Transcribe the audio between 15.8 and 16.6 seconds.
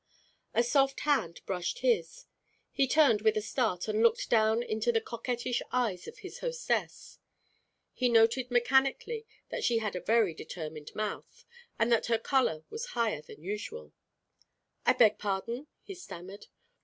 he stammered.